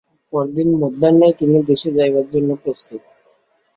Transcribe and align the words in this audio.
পরদিন 0.33 0.69
মধ্যাহ্নেই 0.81 1.33
তিনি 1.39 1.57
দেশে 1.69 1.89
যাইবার 1.97 2.25
জন্য 2.33 2.49
প্রস্তুত। 2.63 3.01